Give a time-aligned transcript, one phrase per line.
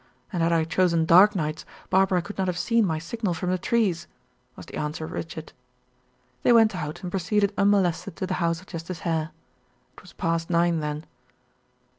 [0.33, 3.59] And had I chosen dark nights, Barbara could not have seen my signal from the
[3.59, 4.07] trees,"
[4.55, 5.53] was the answer of Richard.
[6.41, 9.29] They went out and proceeded unmolested to the house of Justice Hare.
[9.93, 11.05] It was past nine, then.